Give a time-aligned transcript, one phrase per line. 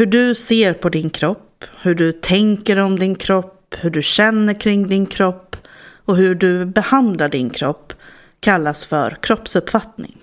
[0.00, 4.54] Hur du ser på din kropp, hur du tänker om din kropp, hur du känner
[4.54, 5.56] kring din kropp
[6.04, 7.92] och hur du behandlar din kropp
[8.40, 10.16] kallas för kroppsuppfattning.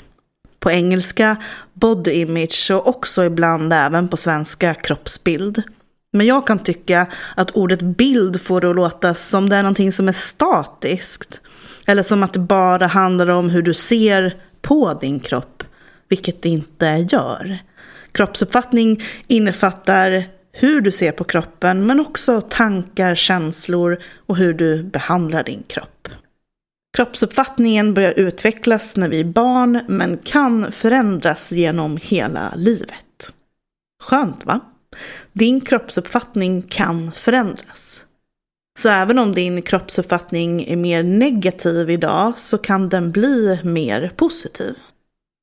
[0.60, 1.36] På engelska
[1.74, 5.64] body image och också ibland även på svenska kroppsbild.
[6.12, 9.92] Men jag kan tycka att ordet bild får det att låta som det är någonting
[9.92, 11.42] som är statiskt.
[11.88, 15.64] Eller som att det bara handlar om hur du ser på din kropp,
[16.10, 17.60] vilket det inte gör.
[18.16, 25.44] Kroppsuppfattning innefattar hur du ser på kroppen men också tankar, känslor och hur du behandlar
[25.44, 26.08] din kropp.
[26.98, 33.34] Kroppsuppfattningen börjar utvecklas när vi är barn men kan förändras genom hela livet.
[34.04, 34.60] Skönt va?
[35.34, 38.06] Din kroppsuppfattning kan förändras.
[38.80, 44.76] Så även om din kroppsuppfattning är mer negativ idag så kan den bli mer positiv.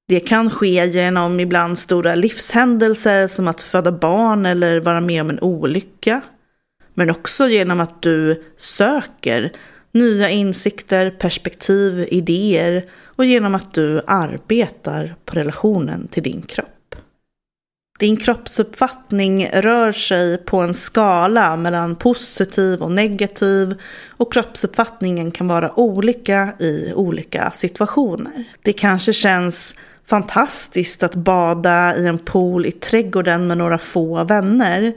[0.09, 5.31] Det kan ske genom ibland stora livshändelser som att föda barn eller vara med om
[5.31, 6.21] en olycka.
[6.95, 9.53] Men också genom att du söker
[9.93, 16.69] nya insikter, perspektiv, idéer och genom att du arbetar på relationen till din kropp.
[17.99, 23.75] Din kroppsuppfattning rör sig på en skala mellan positiv och negativ
[24.09, 28.45] och kroppsuppfattningen kan vara olika i olika situationer.
[28.63, 29.75] Det kanske känns
[30.07, 34.93] fantastiskt att bada i en pool i trädgården med några få vänner.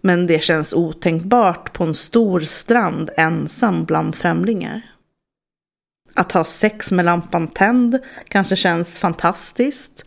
[0.00, 4.82] Men det känns otänkbart på en stor strand ensam bland främlingar.
[6.14, 10.04] Att ha sex med lampan tänd kanske känns fantastiskt.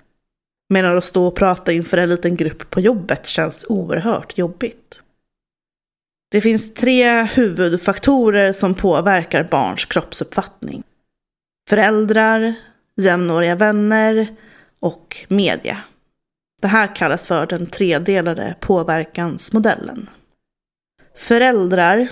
[0.70, 5.04] Medan att stå och prata inför en liten grupp på jobbet känns oerhört jobbigt.
[6.32, 10.84] Det finns tre huvudfaktorer som påverkar barns kroppsuppfattning.
[11.70, 12.56] Föräldrar,
[12.96, 14.28] jämnåriga vänner
[14.80, 15.78] och media.
[16.62, 20.10] Det här kallas för den tredelade påverkansmodellen.
[21.18, 22.08] Föräldrar,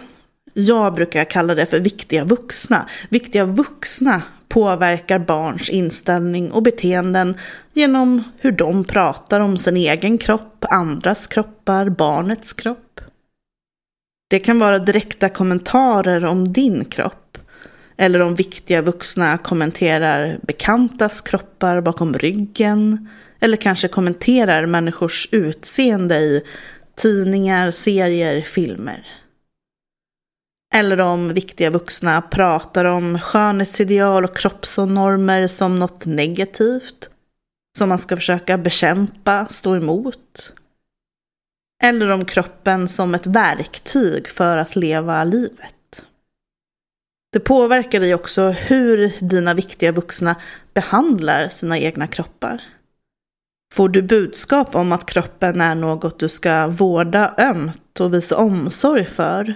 [0.54, 2.90] jag brukar kalla det för viktiga vuxna.
[3.10, 7.38] Viktiga vuxna påverkar barns inställning och beteenden
[7.74, 13.02] genom hur de pratar om sin egen kropp, andras kroppar, barnets kropp.
[14.30, 17.19] Det kan vara direkta kommentarer om din kropp
[18.02, 23.10] eller om viktiga vuxna kommenterar bekantas kroppar bakom ryggen.
[23.40, 26.44] Eller kanske kommenterar människors utseende i
[26.96, 29.08] tidningar, serier, filmer.
[30.76, 37.10] Eller om viktiga vuxna pratar om skönhetsideal och kroppsnormer som något negativt.
[37.78, 40.54] Som man ska försöka bekämpa, stå emot.
[41.84, 45.79] Eller om kroppen som ett verktyg för att leva livet.
[47.32, 50.36] Det påverkar dig också hur dina viktiga vuxna
[50.74, 52.62] behandlar sina egna kroppar.
[53.74, 59.06] Får du budskap om att kroppen är något du ska vårda ömt och visa omsorg
[59.06, 59.56] för?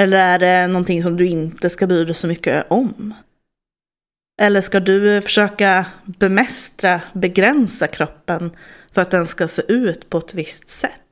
[0.00, 3.14] Eller är det någonting som du inte ska bry dig så mycket om?
[4.42, 8.50] Eller ska du försöka bemästra, begränsa kroppen
[8.92, 11.02] för att den ska se ut på ett visst sätt?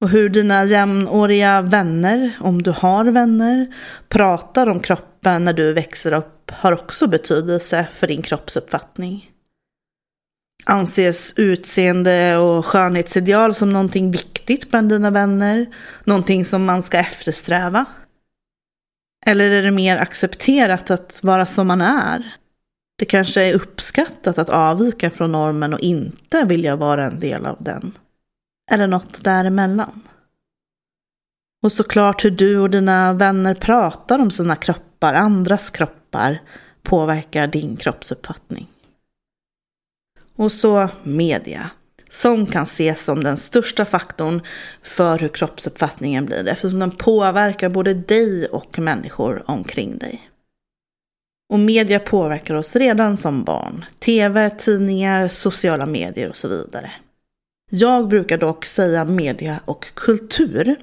[0.00, 3.74] Och hur dina jämnåriga vänner, om du har vänner,
[4.08, 9.30] pratar om kroppen när du växer upp har också betydelse för din kroppsuppfattning.
[10.64, 15.66] Anses utseende och skönhetsideal som någonting viktigt bland dina vänner?
[16.04, 17.84] Någonting som man ska eftersträva?
[19.26, 22.34] Eller är det mer accepterat att vara som man är?
[22.98, 27.56] Det kanske är uppskattat att avvika från normen och inte vilja vara en del av
[27.60, 27.92] den
[28.70, 30.00] eller något däremellan.
[31.62, 36.40] Och såklart hur du och dina vänner pratar om sina kroppar, andras kroppar,
[36.82, 38.66] påverkar din kroppsuppfattning.
[40.36, 41.70] Och så media,
[42.10, 44.42] som kan ses som den största faktorn
[44.82, 50.30] för hur kroppsuppfattningen blir eftersom den påverkar både dig och människor omkring dig.
[51.52, 53.84] Och media påverkar oss redan som barn.
[53.98, 56.92] TV, tidningar, sociala medier och så vidare.
[57.72, 60.76] Jag brukar dock säga media och kultur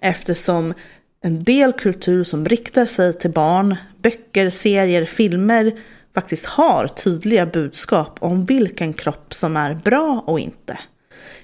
[0.00, 0.74] eftersom
[1.20, 5.80] en del kultur som riktar sig till barn, böcker, serier, filmer
[6.14, 10.78] faktiskt har tydliga budskap om vilken kropp som är bra och inte.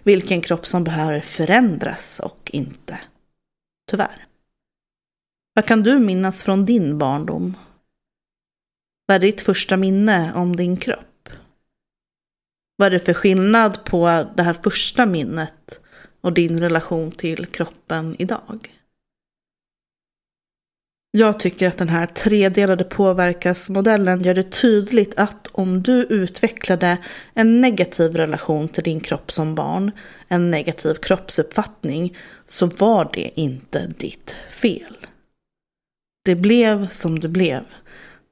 [0.03, 2.99] Vilken kropp som behöver förändras och inte.
[3.91, 4.27] Tyvärr.
[5.55, 7.57] Vad kan du minnas från din barndom?
[9.07, 11.12] Vad är ditt första minne om din kropp?
[12.83, 15.81] Vad är det för skillnad på det här första minnet
[16.21, 18.79] och din relation till kroppen idag?
[21.11, 26.99] Jag tycker att den här tredelade påverkansmodellen gör det tydligt att om du utvecklade
[27.35, 29.91] en negativ relation till din kropp som barn,
[30.29, 34.97] en negativ kroppsuppfattning, så var det inte ditt fel.
[36.25, 37.65] Det blev som det blev.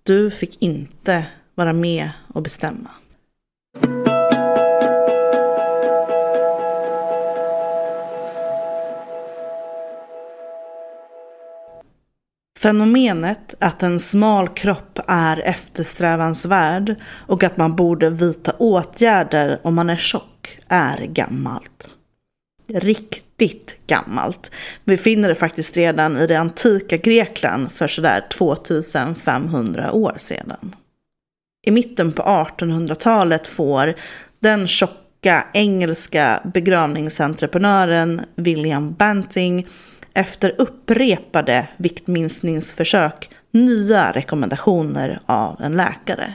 [0.03, 2.91] Du fick inte vara med och bestämma.
[12.63, 16.95] Fenomenet att en smal kropp är eftersträvansvärd
[17.27, 21.97] och att man borde vidta åtgärder om man är tjock är gammalt.
[22.75, 24.51] Riktigt gammalt.
[24.85, 30.75] Vi finner det faktiskt redan i det antika Grekland för sådär 2500 år sedan.
[31.67, 33.95] I mitten på 1800-talet får
[34.41, 39.67] den tjocka engelska begravningsentreprenören William Banting
[40.15, 46.35] efter upprepade viktminskningsförsök nya rekommendationer av en läkare.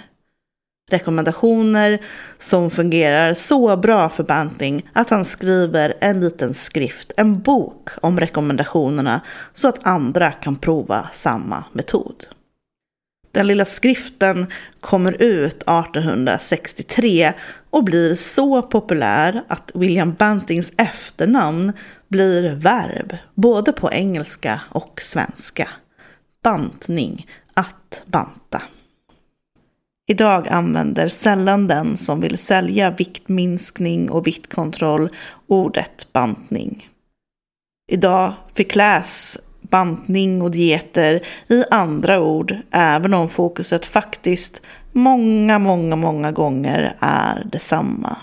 [0.91, 1.99] Rekommendationer
[2.37, 8.19] som fungerar så bra för Banting att han skriver en liten skrift, en bok om
[8.19, 9.21] rekommendationerna
[9.53, 12.25] så att andra kan prova samma metod.
[13.31, 14.47] Den lilla skriften
[14.79, 17.33] kommer ut 1863
[17.69, 21.73] och blir så populär att William Bantings efternamn
[22.07, 25.69] blir verb både på engelska och svenska.
[26.43, 28.61] Bantning, att banta.
[30.07, 35.09] Idag använder sällan den som vill sälja viktminskning och viktkontroll
[35.47, 36.89] ordet bantning.
[37.91, 44.61] Idag förkläs bantning och dieter i andra ord, även om fokuset faktiskt
[44.91, 48.17] många, många, många gånger är detsamma.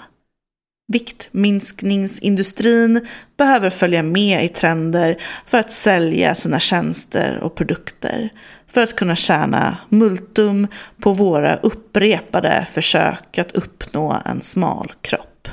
[0.86, 3.06] Viktminskningsindustrin
[3.36, 8.32] behöver följa med i trender för att sälja sina tjänster och produkter
[8.66, 10.66] för att kunna tjäna multum
[11.00, 15.48] på våra upprepade försök att uppnå en smal kropp.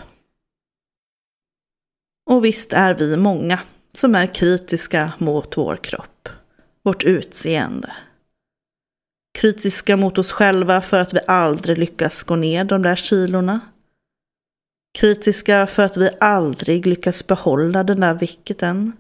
[2.30, 3.60] Och visst är vi många
[3.94, 6.30] som är kritiska mot vår kropp,
[6.84, 7.94] vårt utseende.
[9.40, 13.60] Kritiska mot oss själva för att vi aldrig lyckas gå ner de där kilorna.
[14.98, 18.94] Kritiska för att vi aldrig lyckas behålla den där vikten.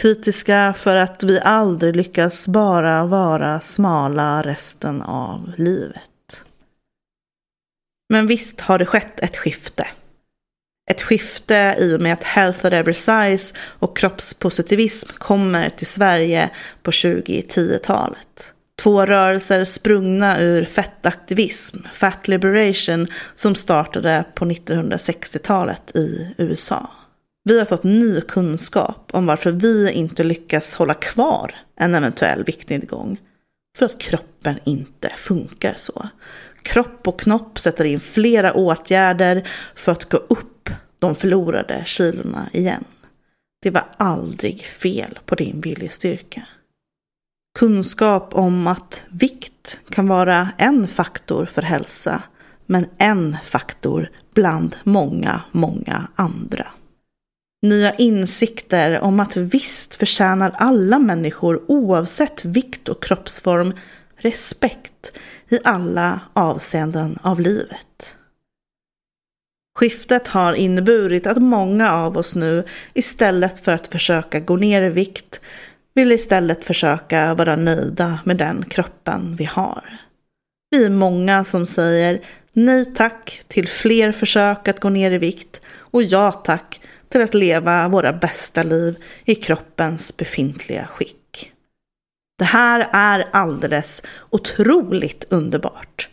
[0.00, 6.44] Kritiska för att vi aldrig lyckas bara vara smala resten av livet.
[8.12, 9.86] Men visst har det skett ett skifte.
[10.90, 16.50] Ett skifte i och med att Health at Every Size och kroppspositivism kommer till Sverige
[16.82, 18.54] på 2010-talet.
[18.82, 26.90] Två rörelser sprungna ur fettaktivism, Fat Liberation, som startade på 1960-talet i USA.
[27.44, 33.20] Vi har fått ny kunskap om varför vi inte lyckas hålla kvar en eventuell viktnedgång.
[33.78, 36.08] För att kroppen inte funkar så.
[36.62, 42.84] Kropp och knopp sätter in flera åtgärder för att gå upp de förlorade kilorna igen.
[43.62, 46.42] Det var aldrig fel på din viljestyrka.
[47.60, 52.22] Kunskap om att vikt kan vara en faktor för hälsa,
[52.66, 56.66] men en faktor bland många, många andra.
[57.62, 63.72] Nya insikter om att visst förtjänar alla människor oavsett vikt och kroppsform
[64.16, 65.18] respekt
[65.48, 68.16] i alla avseenden av livet.
[69.78, 72.64] Skiftet har inneburit att många av oss nu
[72.94, 75.40] istället för att försöka gå ner i vikt
[75.94, 79.84] vill istället försöka vara nöjda med den kroppen vi har.
[80.70, 82.20] Vi är många som säger
[82.52, 87.34] nej tack till fler försök att gå ner i vikt och ja tack till att
[87.34, 91.52] leva våra bästa liv i kroppens befintliga skick.
[92.38, 96.08] Det här är alldeles otroligt underbart.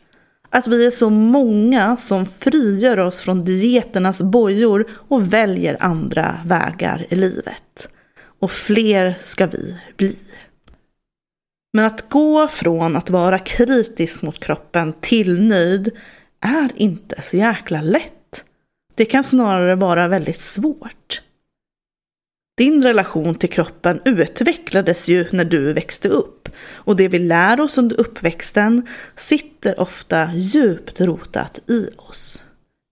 [0.49, 7.05] Att vi är så många som frigör oss från dieternas bojor och väljer andra vägar
[7.09, 7.89] i livet.
[8.39, 10.15] Och fler ska vi bli.
[11.73, 15.91] Men att gå från att vara kritisk mot kroppen till nöjd
[16.41, 18.43] är inte så jäkla lätt.
[18.95, 21.21] Det kan snarare vara väldigt svårt.
[22.57, 27.77] Din relation till kroppen utvecklades ju när du växte upp och det vi lär oss
[27.77, 32.43] under uppväxten sitter ofta djupt rotat i oss.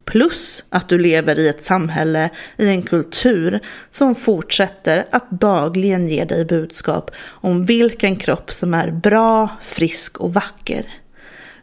[0.06, 3.60] Plus att du lever i ett samhälle, i en kultur
[3.92, 10.34] som fortsätter att dagligen ge dig budskap om vilken kropp som är bra, frisk och
[10.34, 10.86] vacker.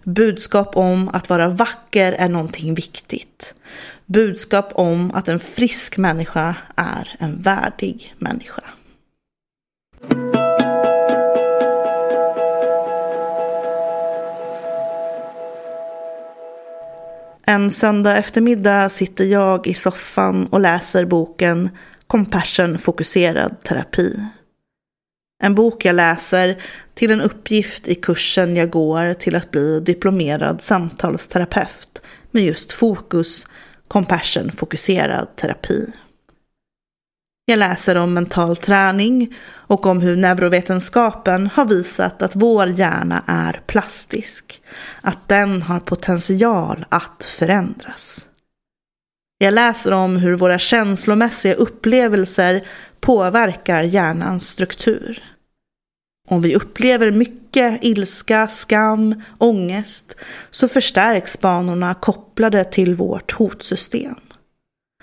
[0.05, 3.55] Budskap om att vara vacker är någonting viktigt.
[4.07, 8.63] Budskap om att en frisk människa är en värdig människa.
[17.47, 21.71] En söndag eftermiddag sitter jag i soffan och läser boken
[22.07, 24.17] Compassion fokuserad terapi.
[25.43, 26.63] En bok jag läser
[26.95, 33.47] till en uppgift i kursen jag går till att bli diplomerad samtalsterapeut med just fokus
[33.89, 35.87] compassion fokuserad terapi.
[37.45, 43.63] Jag läser om mental träning och om hur neurovetenskapen har visat att vår hjärna är
[43.67, 44.63] plastisk.
[45.01, 48.27] Att den har potential att förändras.
[49.39, 52.67] Jag läser om hur våra känslomässiga upplevelser
[53.01, 55.23] påverkar hjärnans struktur.
[56.29, 60.17] Om vi upplever mycket ilska, skam, ångest
[60.51, 64.17] så förstärks banorna kopplade till vårt hotsystem.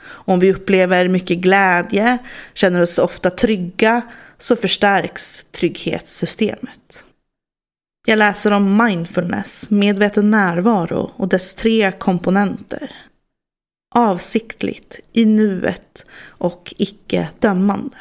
[0.10, 2.18] Om vi upplever mycket glädje,
[2.54, 4.02] känner oss ofta trygga,
[4.38, 7.06] så förstärks trygghetssystemet.
[8.08, 12.92] Jag läser om mindfulness, medveten närvaro och dess tre komponenter.
[13.96, 17.98] Avsiktligt, i nuet och icke-dömande.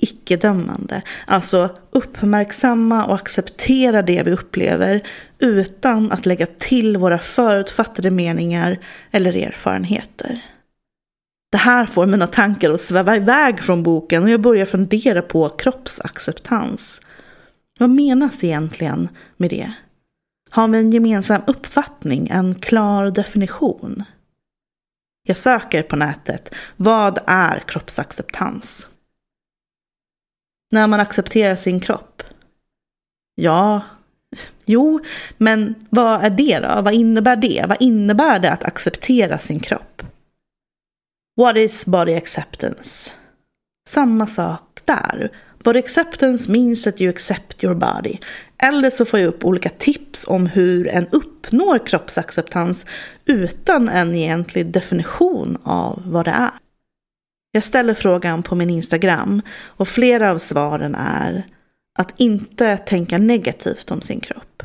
[0.00, 5.02] Icke-dömande, alltså uppmärksamma och acceptera det vi upplever
[5.38, 8.78] utan att lägga till våra förutfattade meningar
[9.10, 10.40] eller erfarenheter.
[11.50, 15.48] Det här får mina tankar att sväva iväg från boken och jag börjar fundera på
[15.48, 17.00] kroppsacceptans.
[17.78, 19.72] Vad menas egentligen med det?
[20.50, 24.04] Har vi en gemensam uppfattning, en klar definition?
[25.22, 26.54] Jag söker på nätet.
[26.76, 28.88] Vad är kroppsacceptans?
[30.72, 32.22] När man accepterar sin kropp?
[33.34, 33.82] Ja,
[34.64, 35.00] jo,
[35.38, 36.82] men vad är det då?
[36.82, 37.64] Vad innebär det?
[37.68, 40.02] Vad innebär det att acceptera sin kropp?
[41.36, 43.10] What is body acceptance?
[43.88, 45.30] Samma sak där.
[45.64, 48.18] Body acceptance means that you accept your body.
[48.58, 52.86] Eller så får jag upp olika tips om hur en uppnår kroppsacceptans
[53.24, 56.50] utan en egentlig definition av vad det är.
[57.52, 61.46] Jag ställer frågan på min Instagram och flera av svaren är
[61.98, 64.62] att inte tänka negativt om sin kropp.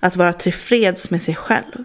[0.00, 1.84] Att vara tillfreds med sig själv.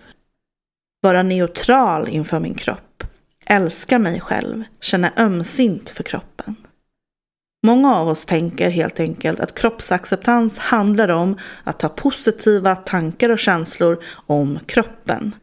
[1.02, 3.04] Vara neutral inför min kropp
[3.46, 6.56] älska mig själv, känna ömsint för kroppen.
[7.66, 13.40] Många av oss tänker helt enkelt att kroppsacceptans handlar om att ha positiva tankar och
[13.40, 15.36] känslor om kroppen.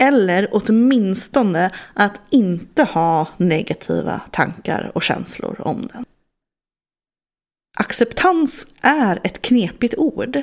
[0.00, 6.04] Eller åtminstone att inte ha negativa tankar och känslor om den.
[7.78, 10.42] Acceptans är ett knepigt ord.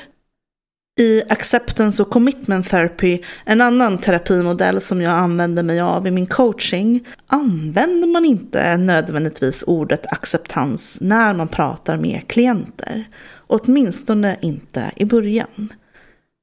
[1.02, 6.28] I Acceptance och Commitment Therapy, en annan terapimodell som jag använder mig av i min
[6.28, 13.04] coaching, använder man inte nödvändigtvis ordet acceptans när man pratar med klienter.
[13.48, 15.74] Åtminstone inte i början.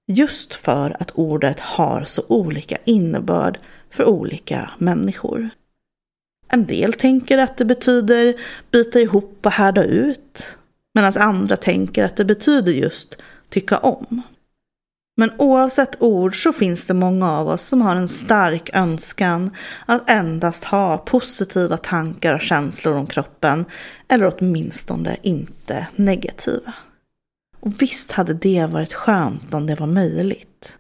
[0.07, 3.59] Just för att ordet har så olika innebörd
[3.91, 5.49] för olika människor.
[6.49, 8.35] En del tänker att det betyder
[8.71, 10.57] bita ihop och härda ut,
[10.95, 13.17] medan andra tänker att det betyder just
[13.49, 14.23] tycka om.
[15.21, 19.51] Men oavsett ord så finns det många av oss som har en stark önskan
[19.87, 23.65] att endast ha positiva tankar och känslor om kroppen,
[24.09, 26.73] eller åtminstone inte negativa.
[27.61, 30.77] Och visst hade det varit skönt om det var möjligt.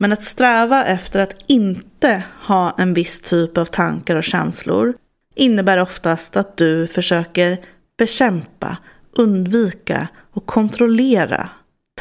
[0.00, 4.94] Men att sträva efter att inte ha en viss typ av tankar och känslor
[5.34, 7.60] innebär oftast att du försöker
[7.98, 8.76] bekämpa,
[9.12, 11.50] undvika och kontrollera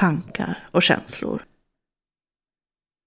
[0.02, 1.44] tankar och känslor.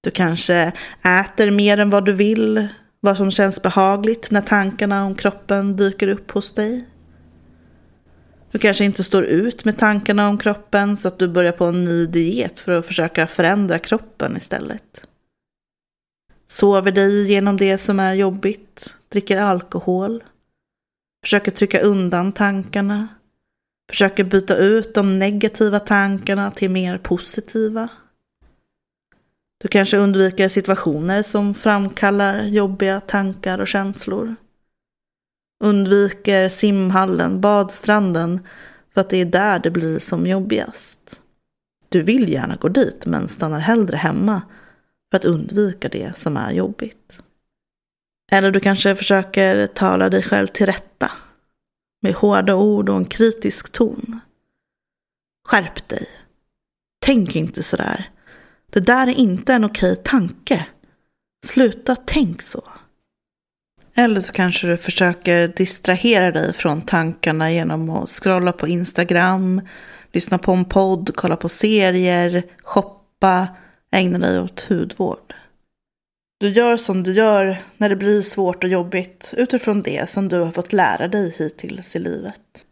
[0.03, 0.73] Du kanske
[1.05, 2.69] äter mer än vad du vill,
[3.01, 6.89] vad som känns behagligt när tankarna om kroppen dyker upp hos dig.
[8.51, 11.85] Du kanske inte står ut med tankarna om kroppen så att du börjar på en
[11.85, 15.07] ny diet för att försöka förändra kroppen istället.
[16.47, 20.25] Sover dig genom det som är jobbigt, dricker alkohol,
[21.25, 23.09] försöker trycka undan tankarna,
[23.91, 27.89] Försöker byta ut de negativa tankarna till mer positiva.
[29.59, 34.35] Du kanske undviker situationer som framkallar jobbiga tankar och känslor.
[35.65, 38.47] Undviker simhallen, badstranden,
[38.95, 41.23] för att det är där det blir som jobbigast.
[41.89, 44.43] Du vill gärna gå dit men stannar hellre hemma
[45.11, 47.23] för att undvika det som är jobbigt.
[48.33, 51.11] Eller du kanske försöker tala dig själv till rätta
[52.05, 54.21] med hårda ord och en kritisk ton.
[55.49, 56.07] Skärp dig.
[57.05, 58.11] Tänk inte sådär.
[58.71, 60.67] Det där är inte en okej tanke.
[61.47, 62.65] Sluta tänk så.
[63.95, 69.61] Eller så kanske du försöker distrahera dig från tankarna genom att scrolla på Instagram,
[70.13, 73.49] lyssna på en podd, kolla på serier, shoppa,
[73.91, 75.35] ägna dig åt hudvård.
[76.39, 80.41] Du gör som du gör när det blir svårt och jobbigt utifrån det som du
[80.41, 82.67] har fått lära dig hittills i livet.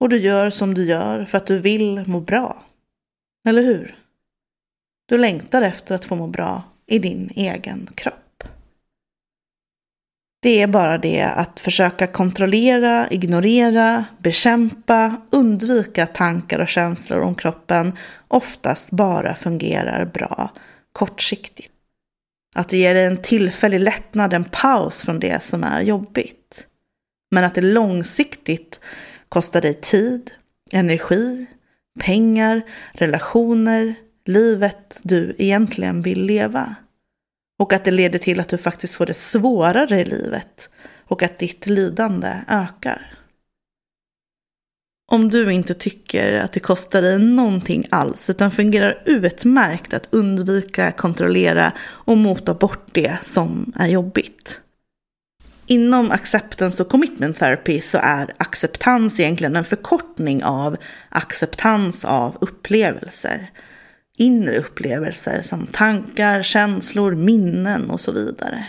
[0.00, 2.62] Och du gör som du gör för att du vill må bra.
[3.48, 3.98] Eller hur?
[5.06, 8.44] Du längtar efter att få må bra i din egen kropp.
[10.42, 17.92] Det är bara det att försöka kontrollera, ignorera, bekämpa, undvika tankar och känslor om kroppen
[18.28, 20.50] oftast bara fungerar bra
[20.92, 21.69] kortsiktigt.
[22.54, 26.66] Att det ger dig en tillfällig lättnad, en paus från det som är jobbigt.
[27.30, 28.80] Men att det långsiktigt
[29.28, 30.30] kostar dig tid,
[30.72, 31.46] energi,
[32.00, 33.94] pengar, relationer,
[34.26, 36.74] livet du egentligen vill leva.
[37.58, 40.68] Och att det leder till att du faktiskt får det svårare i livet
[41.08, 43.19] och att ditt lidande ökar.
[45.12, 50.92] Om du inte tycker att det kostar dig någonting alls utan fungerar utmärkt att undvika,
[50.92, 54.60] kontrollera och mota bort det som är jobbigt.
[55.66, 60.76] Inom acceptance och commitment therapy så är acceptans egentligen en förkortning av
[61.08, 63.50] acceptans av upplevelser.
[64.18, 68.66] Inre upplevelser som tankar, känslor, minnen och så vidare.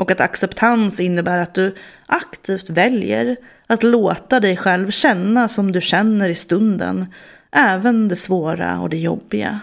[0.00, 1.74] Och att acceptans innebär att du
[2.06, 7.06] aktivt väljer att låta dig själv känna som du känner i stunden,
[7.52, 9.60] även det svåra och det jobbiga.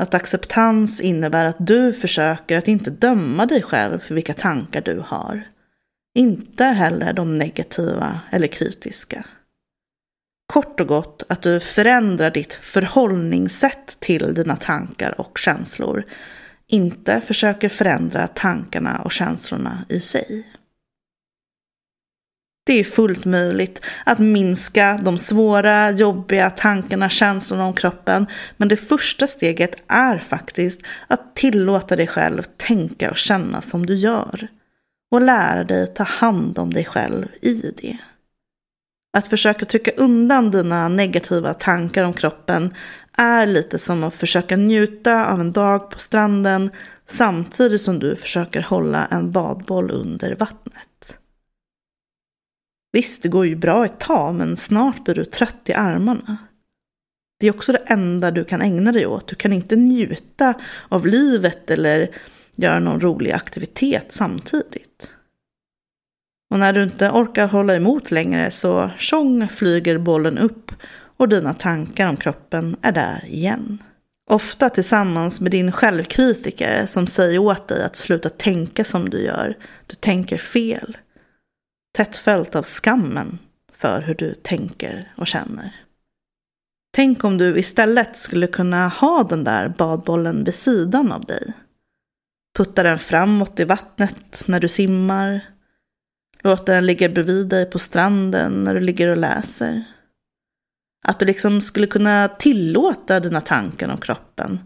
[0.00, 5.02] Att acceptans innebär att du försöker att inte döma dig själv för vilka tankar du
[5.06, 5.42] har.
[6.14, 9.24] Inte heller de negativa eller kritiska.
[10.52, 16.04] Kort och gott att du förändrar ditt förhållningssätt till dina tankar och känslor.
[16.72, 20.46] Inte försöker förändra tankarna och känslorna i sig.
[22.66, 28.26] Det är fullt möjligt att minska de svåra, jobbiga tankarna, känslorna om kroppen.
[28.56, 33.94] Men det första steget är faktiskt att tillåta dig själv tänka och känna som du
[33.94, 34.48] gör.
[35.10, 37.98] Och lära dig ta hand om dig själv i det.
[39.18, 42.74] Att försöka trycka undan dina negativa tankar om kroppen
[43.16, 46.70] är lite som att försöka njuta av en dag på stranden
[47.06, 51.18] samtidigt som du försöker hålla en badboll under vattnet.
[52.92, 56.36] Visst, det går ju bra ett tag, men snart blir du trött i armarna.
[57.40, 59.28] Det är också det enda du kan ägna dig åt.
[59.28, 60.54] Du kan inte njuta
[60.88, 62.10] av livet eller
[62.56, 65.14] göra någon rolig aktivitet samtidigt.
[66.50, 70.72] Och när du inte orkar hålla emot längre så tjong flyger bollen upp
[71.20, 73.82] och dina tankar om kroppen är där igen.
[74.30, 79.56] Ofta tillsammans med din självkritiker som säger åt dig att sluta tänka som du gör.
[79.86, 80.96] Du tänker fel
[81.96, 83.38] tätt följt av skammen
[83.72, 85.76] för hur du tänker och känner.
[86.94, 91.52] Tänk om du istället skulle kunna ha den där badbollen vid sidan av dig.
[92.58, 95.40] Putta den framåt i vattnet när du simmar.
[96.42, 99.84] Låt den ligga bredvid dig på stranden när du ligger och läser.
[101.02, 104.58] Att du liksom skulle kunna tillåta dina tankar om kroppen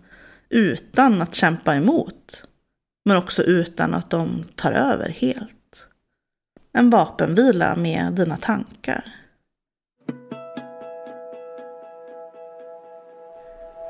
[0.48, 2.44] utan att kämpa emot.
[3.04, 5.86] Men också utan att de tar över helt
[6.76, 9.04] en vapenvila med dina tankar.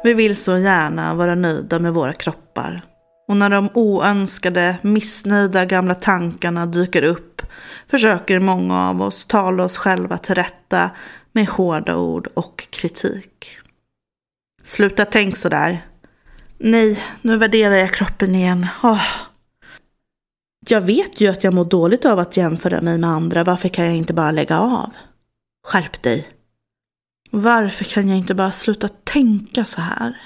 [0.04, 2.82] Vi vill så gärna vara nöjda med våra kroppar.
[3.28, 7.42] Och när de oönskade, missnöjda gamla tankarna dyker upp
[7.90, 10.90] försöker många av oss tala oss själva till rätta
[11.34, 13.46] med hårda ord och kritik.
[14.62, 15.86] Sluta tänk sådär.
[16.58, 18.66] Nej, nu värderar jag kroppen igen.
[18.82, 19.06] Oh,
[20.68, 23.44] jag vet ju att jag mår dåligt av att jämföra mig med andra.
[23.44, 24.90] Varför kan jag inte bara lägga av?
[25.66, 26.28] Skärp dig.
[27.30, 30.20] Varför kan jag inte bara sluta tänka så här?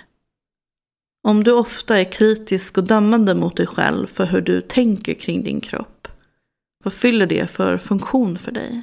[1.28, 5.44] Om du ofta är kritisk och dömande mot dig själv för hur du tänker kring
[5.44, 6.08] din kropp,
[6.84, 8.82] vad fyller det för funktion för dig?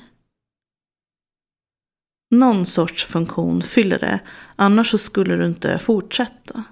[2.31, 4.19] Någon sorts funktion fyller det,
[4.55, 6.63] annars så skulle du inte fortsätta.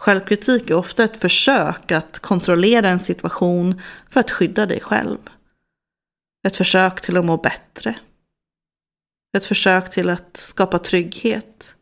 [0.00, 5.18] Självkritik är ofta ett försök att kontrollera en situation för att skydda dig själv.
[6.46, 7.94] Ett försök till att må bättre.
[9.36, 11.76] Ett försök till att skapa trygghet.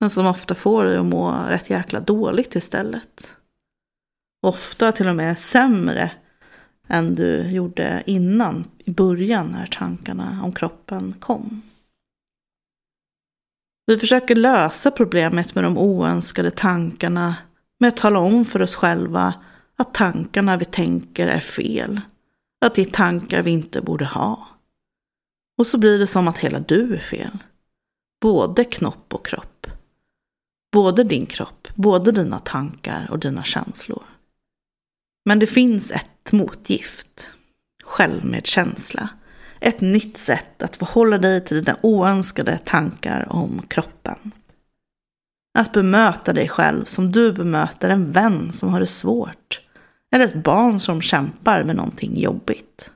[0.00, 3.36] Men som ofta får dig att må rätt jäkla dåligt istället.
[4.46, 6.12] Ofta till och med sämre
[6.88, 11.62] än du gjorde innan, i början när tankarna om kroppen kom.
[13.86, 17.36] Vi försöker lösa problemet med de oönskade tankarna
[17.78, 19.34] med att tala om för oss själva
[19.76, 22.00] att tankarna vi tänker är fel.
[22.64, 24.48] Att det är tankar vi inte borde ha.
[25.58, 27.38] Och så blir det som att hela du är fel.
[28.20, 29.66] Både knopp och kropp.
[30.72, 34.02] Både din kropp, både dina tankar och dina känslor.
[35.24, 37.30] Men det finns ett motgift.
[38.00, 39.08] Självmedkänsla.
[39.60, 44.32] Ett nytt sätt att förhålla dig till dina oönskade tankar om kroppen.
[45.58, 49.60] Att bemöta dig själv som du bemöter en vän som har det svårt.
[50.14, 52.90] Eller ett barn som kämpar med någonting jobbigt.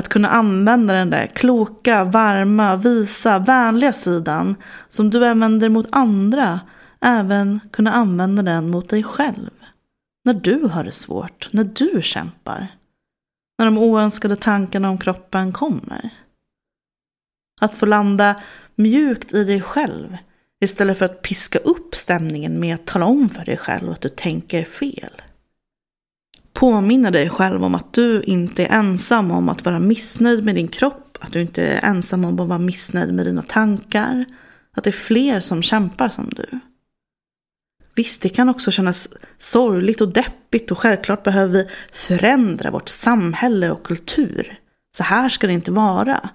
[0.00, 4.56] Att kunna använda den där kloka, varma, visa, vänliga sidan
[4.88, 6.60] som du använder mot andra,
[7.00, 9.50] även kunna använda den mot dig själv.
[10.24, 12.77] När du har det svårt, när du kämpar.
[13.58, 16.10] När de oönskade tankarna om kroppen kommer.
[17.60, 18.42] Att få landa
[18.74, 20.16] mjukt i dig själv
[20.60, 24.08] istället för att piska upp stämningen med att tala om för dig själv att du
[24.08, 25.22] tänker fel.
[26.52, 30.68] Påminna dig själv om att du inte är ensam om att vara missnöjd med din
[30.68, 34.24] kropp, att du inte är ensam om att vara missnöjd med dina tankar,
[34.72, 36.60] att det är fler som kämpar som du.
[37.98, 39.08] Visst, det kan också kännas
[39.38, 44.58] sorgligt och deppigt och självklart behöver vi förändra vårt samhälle och kultur.
[44.96, 46.30] Så här ska det inte vara.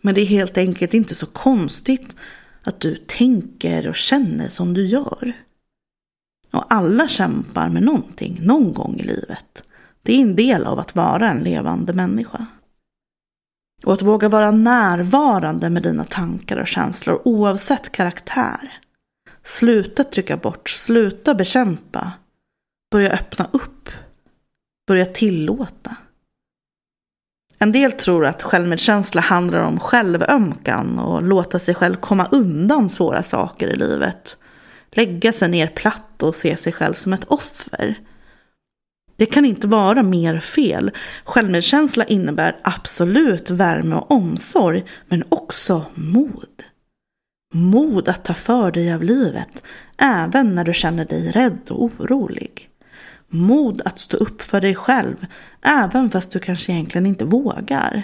[0.00, 2.16] Men det är helt enkelt inte så konstigt
[2.62, 5.32] att du tänker och känner som du gör.
[6.50, 9.64] Och alla kämpar med någonting någon gång i livet.
[10.02, 12.46] Det är en del av att vara en levande människa.
[13.84, 18.85] Och att våga vara närvarande med dina tankar och känslor oavsett karaktär.
[19.46, 22.12] Sluta trycka bort, sluta bekämpa.
[22.92, 23.90] Börja öppna upp.
[24.88, 25.96] Börja tillåta.
[27.58, 33.22] En del tror att självmedkänsla handlar om självömkan och låta sig själv komma undan svåra
[33.22, 34.36] saker i livet.
[34.90, 37.98] Lägga sig ner platt och se sig själv som ett offer.
[39.16, 40.90] Det kan inte vara mer fel.
[41.24, 46.62] Självmedkänsla innebär absolut värme och omsorg, men också mod.
[47.54, 49.62] Mod att ta för dig av livet,
[49.96, 52.70] även när du känner dig rädd och orolig.
[53.28, 55.26] Mod att stå upp för dig själv,
[55.62, 58.02] även fast du kanske egentligen inte vågar.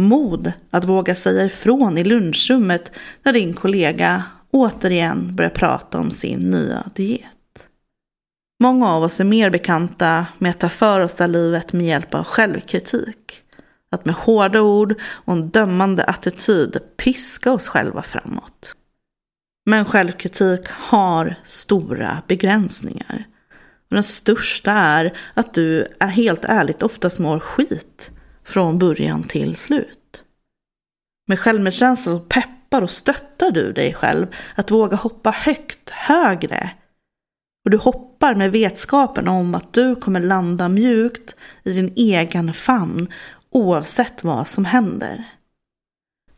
[0.00, 6.50] Mod att våga säga ifrån i lunchrummet när din kollega återigen börjar prata om sin
[6.50, 7.68] nya diet.
[8.62, 12.14] Många av oss är mer bekanta med att ta för oss av livet med hjälp
[12.14, 13.42] av självkritik.
[13.96, 18.74] Att med hårda ord och en dömande attityd piska oss själva framåt.
[19.66, 23.24] Men självkritik har stora begränsningar.
[23.88, 28.10] Den största är att du är helt ärligt oftast mår skit
[28.44, 30.22] från början till slut.
[31.28, 36.70] Med självmedkänsla peppar och stöttar du dig själv att våga hoppa högt, högre.
[37.64, 43.08] Och du hoppar med vetskapen om att du kommer landa mjukt i din egen famn
[43.56, 45.24] oavsett vad som händer.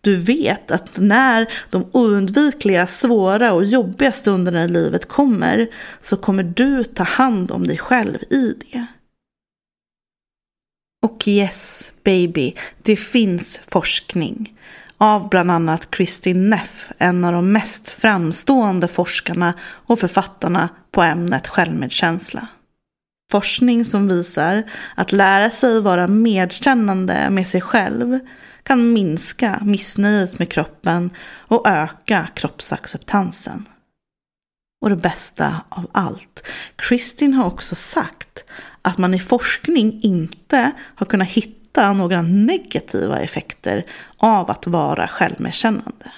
[0.00, 5.68] Du vet att när de oundvikliga, svåra och jobbiga stunderna i livet kommer
[6.02, 8.87] så kommer du ta hand om dig själv i det.
[11.02, 14.59] Och yes, baby, det finns forskning
[14.96, 21.46] av bland annat Kristin Neff, en av de mest framstående forskarna och författarna på ämnet
[21.46, 22.48] självmedkänsla.
[23.30, 28.18] Forskning som visar att lära sig vara medkännande med sig själv
[28.62, 33.68] kan minska missnöjet med kroppen och öka kroppsacceptansen.
[34.80, 38.44] Och det bästa av allt, Kristin har också sagt
[38.82, 43.86] att man i forskning inte har kunnat hitta några negativa effekter
[44.16, 46.12] av att vara självmedkännande.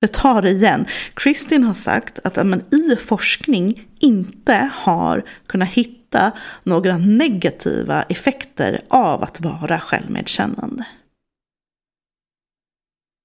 [0.00, 0.86] Jag tar det igen.
[1.14, 8.80] Kristin har sagt att man i forskning inte har kunnat hitta hitta några negativa effekter
[8.88, 10.86] av att vara självmedkännande.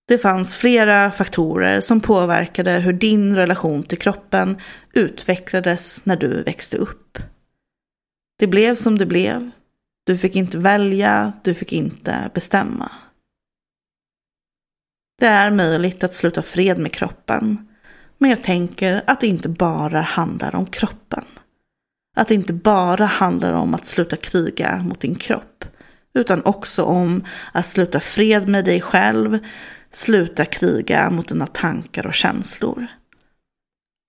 [0.08, 4.58] Det fanns flera faktorer som påverkade hur din relation till kroppen
[4.94, 7.18] utvecklades när du växte upp.
[8.40, 9.52] Det blev som det blev.
[10.06, 12.92] Du fick inte välja, du fick inte bestämma.
[15.20, 17.68] Det är möjligt att sluta fred med kroppen.
[18.18, 21.26] Men jag tänker att det inte bara handlar om kroppen.
[22.18, 25.66] Att det inte bara handlar om att sluta kriga mot din kropp.
[26.14, 29.40] Utan också om att sluta fred med dig själv,
[29.92, 32.88] sluta kriga mot dina tankar och känslor.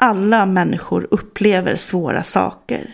[0.03, 2.90] Alla människor upplever svåra saker,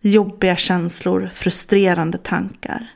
[0.00, 2.86] jobbiga känslor, frustrerande tankar.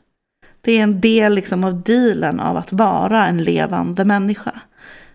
[0.60, 4.60] Det är en del liksom av dealen av att vara en levande människa.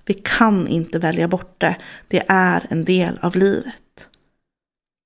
[0.06, 1.76] Vi kan inte välja bort det.
[2.08, 3.74] Det är en del av livet.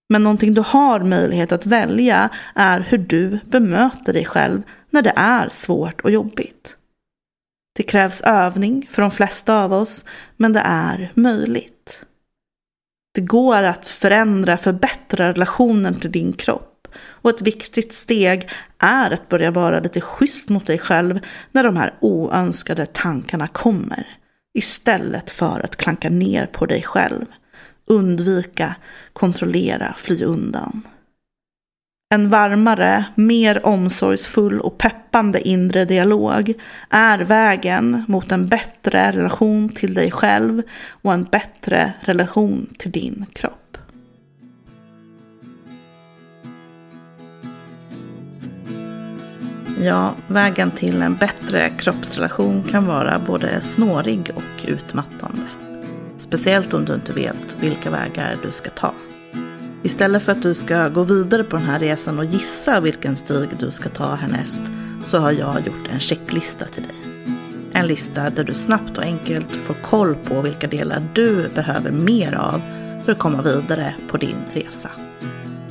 [0.09, 5.13] Men någonting du har möjlighet att välja är hur du bemöter dig själv när det
[5.15, 6.75] är svårt och jobbigt.
[7.75, 10.05] Det krävs övning för de flesta av oss,
[10.37, 12.01] men det är möjligt.
[13.13, 16.87] Det går att förändra, förbättra relationen till din kropp.
[16.97, 21.19] Och ett viktigt steg är att börja vara lite schysst mot dig själv
[21.51, 24.07] när de här oönskade tankarna kommer.
[24.53, 27.25] Istället för att klanka ner på dig själv.
[27.89, 28.75] Undvika,
[29.13, 30.81] kontrollera, fly undan.
[32.13, 36.53] En varmare, mer omsorgsfull och peppande inre dialog
[36.89, 40.61] är vägen mot en bättre relation till dig själv
[41.01, 43.77] och en bättre relation till din kropp.
[49.81, 55.58] Ja, vägen till en bättre kroppsrelation kan vara både snårig och utmattande.
[56.29, 58.93] Speciellt om du inte vet vilka vägar du ska ta.
[59.83, 63.49] Istället för att du ska gå vidare på den här resan och gissa vilken stig
[63.59, 64.61] du ska ta härnäst
[65.05, 66.95] så har jag gjort en checklista till dig.
[67.73, 72.35] En lista där du snabbt och enkelt får koll på vilka delar du behöver mer
[72.35, 72.61] av
[73.05, 74.89] för att komma vidare på din resa.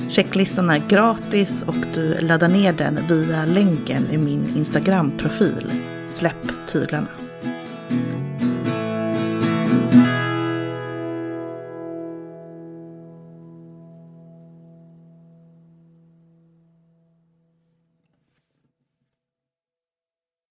[0.09, 5.71] Checklistan är gratis och du laddar ner den via länken i min Instagram-profil
[6.07, 7.28] Släpp tyglarna.